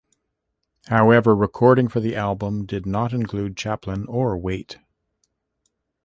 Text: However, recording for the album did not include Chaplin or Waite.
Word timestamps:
However, 0.87 1.35
recording 1.35 1.87
for 1.87 1.99
the 1.99 2.15
album 2.15 2.65
did 2.65 2.87
not 2.87 3.13
include 3.13 3.55
Chaplin 3.55 4.07
or 4.07 4.35
Waite. 4.35 4.79